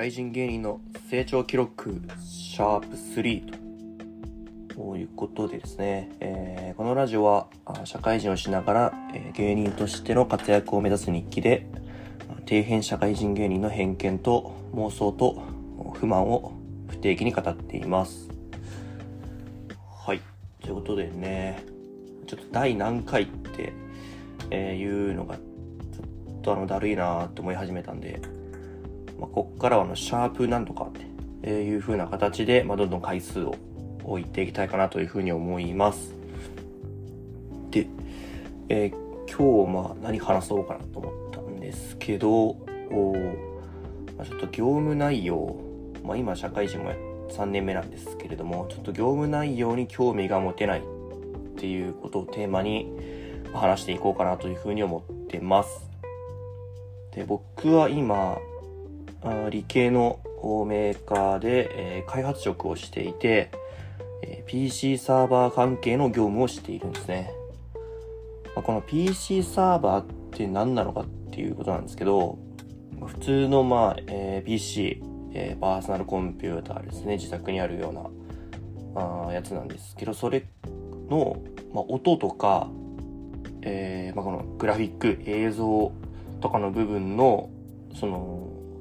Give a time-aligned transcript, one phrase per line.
[0.00, 7.48] 外人芸人の成長記録シャープ3ということでですね、えー、このラジオは
[7.84, 11.66] 社会人をしながら、えー、芸人としての活躍を目指す日記で
[12.48, 15.42] 底辺社会人芸人の偏見と妄想と
[15.92, 16.54] 不満を
[16.88, 18.30] 不定期に語っています。
[20.06, 20.20] はい。
[20.62, 21.62] ということでね、
[22.26, 23.74] ちょっと第何回って、
[24.50, 25.42] えー、いうのがちょ
[26.38, 28.22] っとあのだるいなーって思い始めたんで、
[29.20, 30.92] まあ、こっからはあの、シャープなんとかっ
[31.42, 33.54] ていう風な形で、まあ、どんどん回数を
[34.02, 36.14] 置いていきたいかなというふうに思います。
[37.70, 37.86] で、
[38.70, 42.56] えー、今日まあ何話そうかなと思ったんですけど、
[44.16, 45.56] まあ、ちょっと業務内容、
[46.02, 46.92] まあ、今社会人も
[47.28, 50.82] 3年目なんですけれども、ちょっと業務内容に興味が持てないっ
[51.56, 52.90] ていうことをテーマに
[53.52, 55.90] 話していこうかなというふうに思ってます。
[57.14, 58.38] で、僕は今、
[59.50, 60.20] 理系の
[60.66, 63.50] メーカーで、え、開発職をしていて、
[64.22, 67.32] え、PC サーバー関係の業務をしているんですね。
[68.56, 72.38] ま、この PC サーバーって何なのかっていうことなんですけど、
[73.06, 80.46] 普通の、まあえ、PC、え、パーソナルコンピューターですね、自宅にあるようなあやつなんですけど、それ
[81.08, 81.36] の、
[81.72, 82.68] ま、音とか、
[83.62, 85.92] えーまあ、このグラフィック、映像
[86.40, 87.50] とかの部分の、
[87.94, 88.39] その、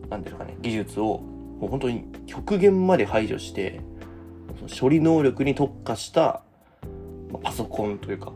[0.09, 1.19] なんていうかね、技術を、
[1.59, 3.81] もう本当に極限まで排除して、
[4.79, 6.43] 処理能力に特化した、
[7.31, 8.31] ま、パソコンというか、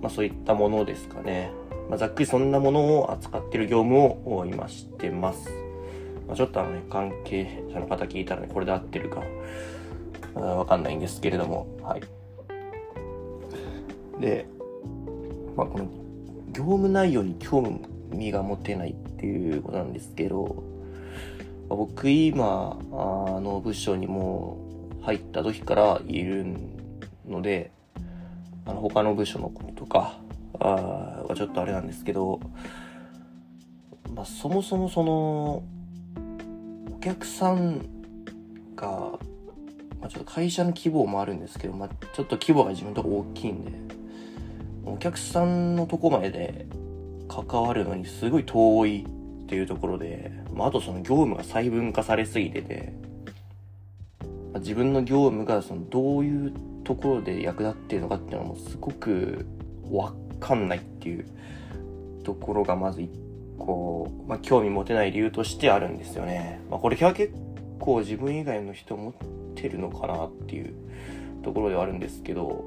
[0.00, 1.52] まあそういったものですかね。
[1.88, 5.50] まあ、ざっくりそんなものを扱ってる業務を今してます。
[6.26, 9.22] まあ、ちょっとあのね、関係者の方聞いたらね、これで合ってるか、
[10.34, 12.02] わかんないんですけれども、はい。
[14.20, 14.46] で、
[15.56, 15.84] まあこの
[16.52, 20.71] 業務内容に興味が持てないっていうことなんですけど、
[21.76, 24.58] 僕今、あの部署にも
[25.02, 26.46] 入った時からいる
[27.26, 27.70] ので、
[28.66, 30.18] あの他の部署のこととか
[30.58, 32.40] はちょっとあれなんですけど、
[34.14, 35.62] まあ、そもそもその、
[36.94, 37.78] お客さん
[38.76, 39.18] が、
[40.00, 43.72] まあ、ちょっと会社の規模もあるんですけど、まあ、ちょっと規模が自分とこ大きいんで、
[44.84, 46.66] お客さんのとこまでで
[47.28, 49.06] 関わるのにすごい遠い
[49.52, 52.94] っていうところで、まあ、あとその業務が細分化されすぎてて、
[54.50, 56.54] まあ、自分の業務がそのどういう
[56.84, 59.44] ところで役立っているのかっていうのもすごく
[59.90, 61.26] わかんないっていう
[62.24, 63.10] ところがまず一
[63.58, 66.62] 個、まあ、興味持てない理由としてあるんですよね。
[66.70, 67.34] まあ、これは結
[67.78, 69.12] 構自分以外の人持っ
[69.54, 70.72] てるのかなっていう
[71.42, 72.64] ところではあるんですけど、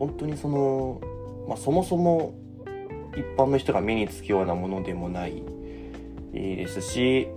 [0.00, 1.00] 本当にその、
[1.46, 2.34] まあ、そもそも
[3.12, 5.44] 一般の人が目につくようなものでもない
[6.34, 7.28] いいですし、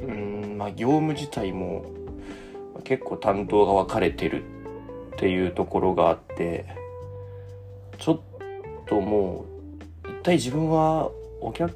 [0.00, 1.86] うん、まあ業務自体も
[2.84, 4.44] 結構担当が分かれてる
[5.14, 6.66] っていうところがあって、
[7.98, 8.20] ちょっ
[8.86, 9.46] とも
[10.04, 11.10] う、一体自分は
[11.40, 11.74] お客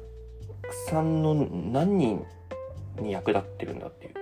[0.89, 2.25] さんの何人
[2.99, 4.13] に役立ってるんだっていう。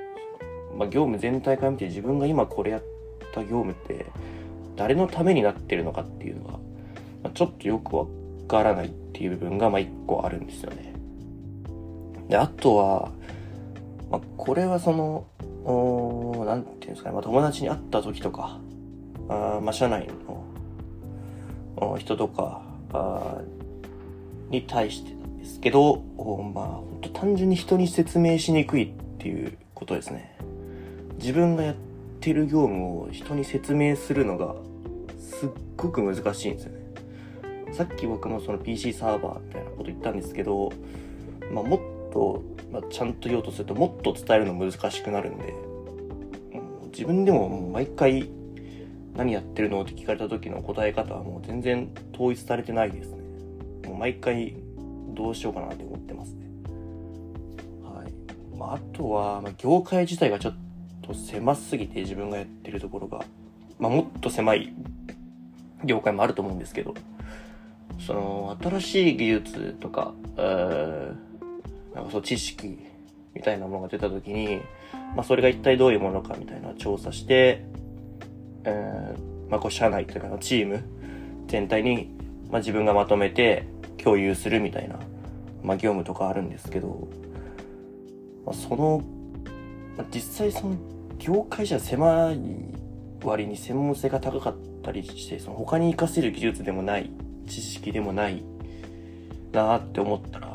[0.77, 2.83] まあ業務全体から見て自分が今これやっ
[3.33, 4.05] た業務って
[4.75, 6.59] 誰のためになってるのかっていうのが、ま
[7.25, 8.07] あ、ちょっとよくわ
[8.47, 10.90] からないっていう部分がまあ一個あるんですよね。
[12.31, 13.11] で、あとは、
[14.09, 15.27] まあ、これはその、
[15.65, 18.57] おなんていうんですかね、まあ、友達に会った時とか、
[19.27, 20.09] あまあ、社内
[21.77, 22.61] の人とか
[22.93, 23.41] あ
[24.49, 25.97] に対してですけど、
[26.53, 30.37] まあ、本当単純に人に説明しにくいっていうことですね。
[31.17, 31.75] 自分がやっ
[32.21, 34.55] てる業務を人に説明するのが
[35.19, 36.79] すっごく難しいんですよね。
[37.73, 40.71] さっき僕もその PC サーバーみたいなこと言ったんですけど、
[41.51, 41.79] まあ、もっ
[42.11, 45.53] と、まあ、ちゃんと言おうとするともっと伝えるの難しくなるんで、
[46.83, 48.29] う自分でも毎回
[49.15, 53.17] 何やってるのって聞かれた時の答え方はもう全然統一されてないですね。
[53.87, 54.55] もう毎回
[55.13, 56.45] どうしようかなって思ってますね。
[57.83, 58.57] はい。
[58.57, 60.55] まあ、あとは、まあ、業界自体がちょっ
[61.01, 63.25] と狭すぎて自分がやってるところが、
[63.79, 64.73] まあ、もっと狭い
[65.83, 66.93] 業界もあると思うんですけど、
[67.99, 71.30] その、新しい技術とか、えー
[71.93, 72.79] なんかそう知識
[73.33, 74.61] みたいなものが出た時に、
[75.15, 77.65] まあそれが一体どういうものかみたいな調査して、
[78.63, 80.83] えー、まあこう社内というかチーム
[81.47, 82.11] 全体に、
[82.49, 83.67] まあ自分がまとめて
[83.97, 84.99] 共有するみたいな、
[85.63, 87.07] まあ業務とかあるんですけど、
[88.45, 89.03] まあその、
[89.97, 90.75] まあ、実際その
[91.17, 92.39] 業界じゃ狭い
[93.23, 97.11] 割に専門性が高かったりして、その他に活かせる技術でもない、
[97.47, 98.43] 知識でもない
[99.51, 100.50] なって思ったら、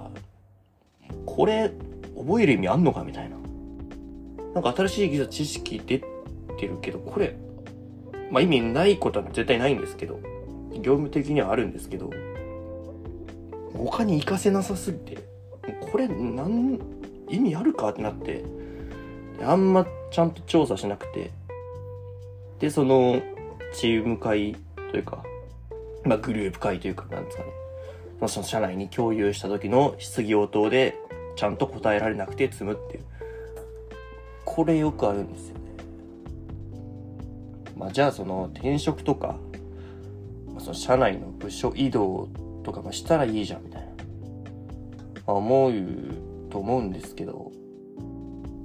[1.24, 1.72] これ
[2.16, 3.36] 覚える意味あんのかみたいな。
[4.54, 5.98] なんか新しい技術、知識出
[6.58, 7.36] てるけど、これ、
[8.30, 10.18] まあ意味ないことは絶対ないんですけど、
[10.80, 12.10] 業務的にはあるんですけど、
[13.74, 15.18] 他に活かせなさすぎて、
[15.92, 16.78] これ、なん、
[17.28, 18.44] 意味あるかってなって、
[19.42, 21.30] あんまちゃんと調査しなくて、
[22.58, 23.20] で、その、
[23.74, 24.56] チーム会
[24.90, 25.22] というか、
[26.04, 27.50] まあグループ会というか、なんですかね。
[28.28, 30.96] その社内に共有した時の質疑応答で、
[31.36, 33.04] ちゃんと答えられなくて積むっていう。
[34.44, 35.60] これよくあるんですよね。
[37.76, 39.36] まあじゃあその転職とか、
[40.48, 42.28] まあ、その社内の部署移動
[42.64, 43.94] とかもしたらいいじゃんみたいな、ま
[45.26, 45.72] あ、思う
[46.50, 47.52] と思うんですけど、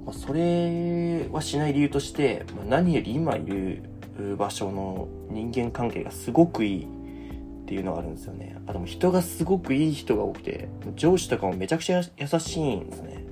[0.06, 3.82] まあ、それはしない理由として、まあ、何より今いる
[4.38, 6.88] 場所の人間関係がすごくいい
[7.62, 8.56] っていうのがあるんですよね。
[8.66, 13.24] あ、でも人がすごくいい人が多くて、上司とかもめちゃくちゃ優しいんですね。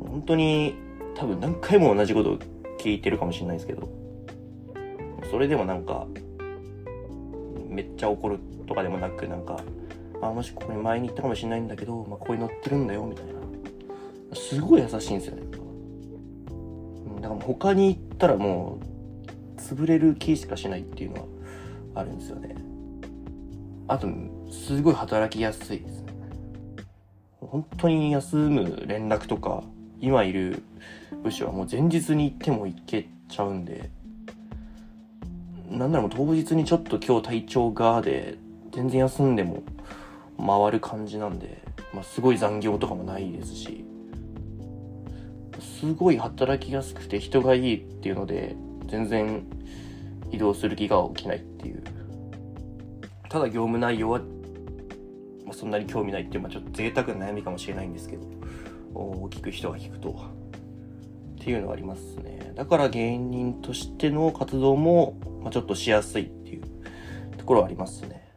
[0.00, 0.74] 本当に
[1.14, 2.38] 多分何回も同じことを
[2.78, 3.88] 聞いてるかもしれないですけど、
[5.30, 6.06] それでもなんか、
[7.68, 9.60] めっちゃ怒るとかでもなく、なんか、
[10.22, 13.32] あ、もしここに前に行ったかもしれないんだけど、まあ、ここに乗ってるんだよ、みたいな。
[14.34, 15.42] すごい優しいんですよね。
[17.20, 18.78] だから他に行ったらも
[19.56, 21.26] う、潰れる気しかしないっていうのは
[21.96, 22.67] あるんですよね。
[23.88, 24.06] あと、
[24.50, 26.12] すごい働きやすいですね。
[27.40, 29.62] 本当に休む連絡とか、
[29.98, 30.62] 今いる
[31.22, 33.88] 部署はもう前日に行っても行けちゃうんで、
[35.70, 38.36] なんならもう当日にちょっと今日体調がで、
[38.72, 39.62] 全然休んでも
[40.38, 41.62] 回る感じなんで、
[41.94, 43.86] まあ、すごい残業とかもないですし、
[45.80, 48.54] すごい働きやすくて人がいいっていうので、
[48.88, 49.46] 全然
[50.30, 51.82] 移動する気が起きないっていう。
[53.28, 54.20] ただ業務内容は、
[55.44, 58.22] ま、そんなに興味ないっていう、まあ、ちょっと贅沢な悩みかもしれないんですけど、
[58.94, 60.10] 聞く人が聞くと。
[60.10, 62.52] っていうのはありますね。
[62.56, 66.62] だから芸人としての活動も、まあ、ちょっとしやすいっていう
[67.38, 68.28] ところはありますね。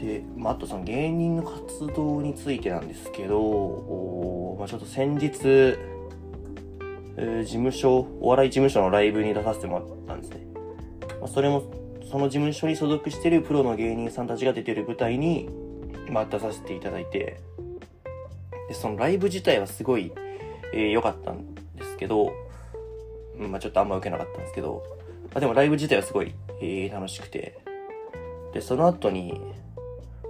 [0.00, 5.76] で、まあ、あとその芸人の活動についてなんですけど、まあ、ちょっと先日、
[7.16, 10.46] え、事務所、お笑い事務所のライブに出させてもらったんですね。
[11.20, 11.64] まあ、それも、
[12.14, 15.48] その事務所に所属してるプロの芸人さんたちが出てる舞台に、
[16.08, 17.40] まあ、出させていただいて、
[18.68, 20.12] で、そのライブ自体はすごい、
[20.72, 22.32] えー、良かったんですけど、
[23.36, 24.84] まあちょっとあんま受けなかったんですけど、
[25.24, 27.58] まあでもライブ自体はすごい、えー、楽しくて、
[28.52, 29.40] で、その後に、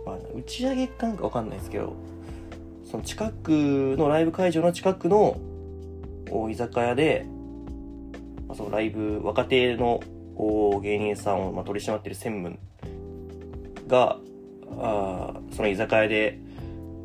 [0.07, 1.93] まあ、打ち上げかなんかわかんないですけど、
[2.91, 3.51] その近く
[3.99, 5.37] のライブ会場の近くの
[6.51, 7.27] 居酒屋で、
[8.49, 10.01] まあ、そのライブ、若手の
[10.37, 12.59] こう芸人さんを、まあ、取り締まってる専務
[13.87, 14.19] が、
[14.79, 16.39] あその居酒屋で、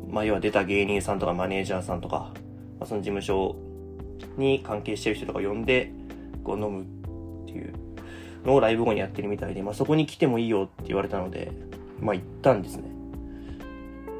[0.08, 2.32] まあ、要は出た芸人さんとかマネージャーさんとか、
[2.78, 3.56] まあ、その事務所
[4.36, 5.92] に関係してる人とか呼んで、
[6.42, 7.72] こう飲むっていう
[8.44, 11.52] のをライブ後にやってるみたいで、まあ、そこに来てもいいよって言われたので、
[12.00, 12.84] まあ、行ったんですね。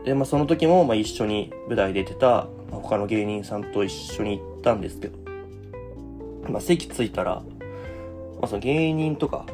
[0.05, 5.19] で、まあ、その時も、まあ、一緒に舞台出てた、他の芸人さんと一緒に行ったんですけど、
[6.49, 7.43] まあ、席着いたら、
[8.41, 9.47] まあ、その芸人とか、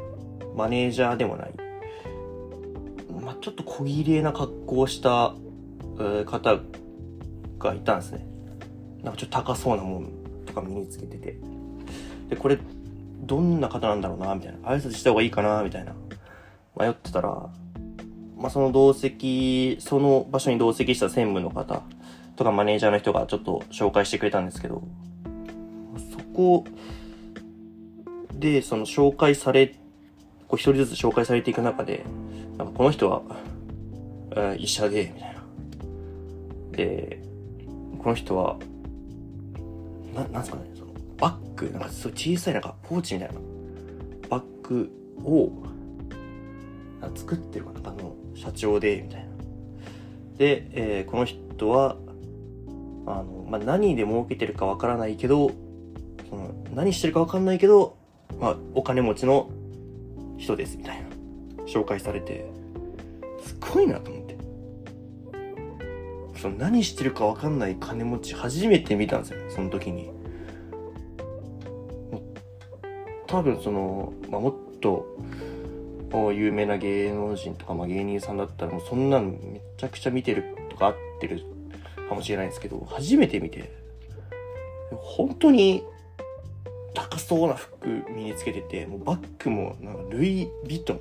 [0.55, 1.53] マネージャーでもない、
[3.21, 5.35] まあ、ちょっと小綺麗な格好をした、
[6.27, 6.61] 方
[7.59, 8.27] がいたんですね。
[9.03, 10.11] なんかちょっと高そうなもん
[10.45, 11.39] とか身につけてて。
[12.29, 12.59] で、これ、
[13.23, 14.69] どんな方なんだろうな、みたいな。
[14.69, 15.95] 挨拶した方がいいかな、みたいな。
[16.79, 17.49] 迷ってたら、
[18.37, 21.83] まあ、その同席、その場所に同席した専務の方
[22.37, 24.83] とかマネージャーの人がちょっと紹介してくれたんですけど、
[26.13, 26.65] そこ
[28.39, 29.69] で、その紹介され、
[30.49, 32.05] こう一人ずつ紹介されていく中で、
[32.59, 33.23] なんかこの人は、
[34.37, 35.43] え、医者で、みたいな。
[36.73, 37.23] で、
[37.99, 38.59] この人は、
[40.15, 43.35] な、なんすかね、その、バッグ、なんかすごい小さいなんかポーチみたいな、
[44.29, 44.91] バッグ
[45.25, 45.51] を、
[47.15, 49.27] 作ってるかな、あの、社長で、みたいな。
[50.37, 51.97] で、えー、この人は、
[53.07, 55.53] あの、まあ、何で儲けてるかわからないけど、
[56.29, 57.97] その、何してるかわかんないけど、
[58.39, 59.51] まあ、お金持ちの
[60.39, 61.09] 人です、みたいな。
[61.67, 62.47] 紹介されて、
[63.43, 64.37] すごいなと思って。
[66.37, 70.11] その何してるかわかんない金持ち初めて見たんですよ、その時に。
[73.27, 75.07] 多分その、まあ、もっと、
[76.33, 81.43] 有名な芸能人とか、まあ、芸人さんだったらもうそんなのめちゃくちゃ見てるとか合ってる
[82.09, 83.73] かもしれないんですけど、初めて見て、
[84.93, 85.83] 本当に
[87.29, 91.01] そうな服身につけてて、もうバッグもなんかルイ・ヴィトン。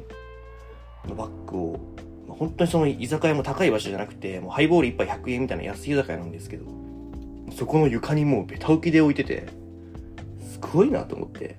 [1.07, 1.79] のバッグを
[2.27, 6.65] 本当にその居酒屋も高い場所じゃなくて、もうハイボール1杯100円みたいな安い居酒屋なんですけど、
[7.55, 9.47] そこの床にもうベタ置きで置いてて、
[10.41, 11.57] すごいなと思って、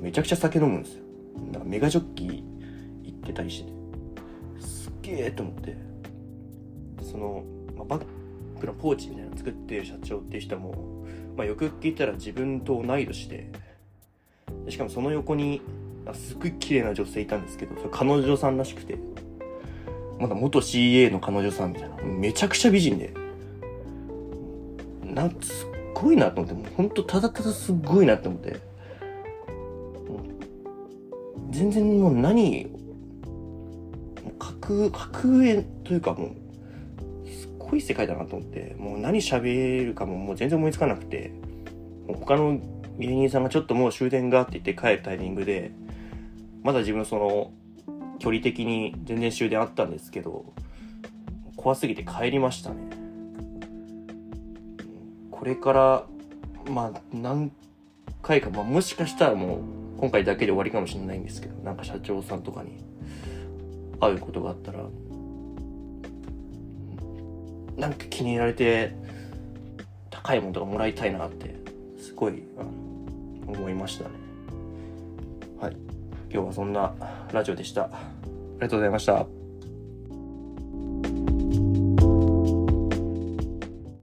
[0.00, 1.04] めちゃくちゃ酒飲むんですよ。
[1.52, 2.28] なんかメガジョッキー
[3.04, 3.70] 行ってたりして。
[3.70, 5.76] て、すっげえと思って、
[7.02, 7.44] その、
[7.76, 8.04] まあ、バッ
[8.60, 11.03] グのポーチみたいなの作ってる社長っていう人も、
[11.36, 13.50] まあ、よく聞いたら自分と同い年で、
[14.68, 15.60] しかもその横に、
[16.12, 18.98] すっごい綺麗な女性いたんですけど、彼女さんらしくて、
[20.18, 21.96] まだ元 CA の彼女さんみたいな。
[22.02, 23.12] めちゃくちゃ美人で。
[25.04, 28.60] なんすっごいなと思って、もうほんとただただすっごいなって思って。
[31.50, 32.66] 全然もう何、
[34.38, 36.30] 格、格上というかもう、
[37.70, 41.32] ごい世界だなと思って、もう何喋るかももう全然思いつかなくて、
[42.06, 42.58] 他の
[42.98, 45.72] 芸人さんがちょっともう終電がって言って帰るタイミングで、
[46.62, 47.52] まだ自分その、
[48.18, 50.52] 距離的に全然終電あったんですけど、
[51.56, 52.76] 怖すぎて帰りましたね。
[55.30, 56.06] これから、
[56.70, 57.52] まあ、何
[58.22, 59.60] 回か、まあ、もしかしたらもう、
[59.98, 62.84] 今回だけで終わりかもしれないんですけど、なんか社長さんとかに
[64.00, 64.84] 会うことがあったら、
[67.76, 68.94] なんか気に入られて、
[70.10, 71.54] 高いものとかもらいたいなって、
[71.98, 72.70] すごい、あの、
[73.52, 74.10] 思いましたね。
[75.60, 75.76] はい。
[76.30, 76.94] 今日はそんな
[77.32, 77.84] ラジオでした。
[77.84, 77.88] あ
[78.56, 79.33] りがとうございました。